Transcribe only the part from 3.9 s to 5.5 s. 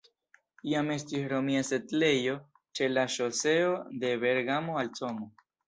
de Bergamo al Como.